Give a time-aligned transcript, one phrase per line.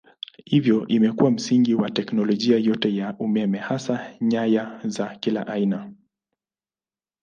[0.45, 5.91] Hivyo imekuwa msingi wa teknolojia yote ya umeme hasa nyaya za kila aina.